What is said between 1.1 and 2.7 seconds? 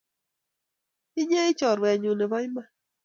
Inye ii chorwenyu nebo iman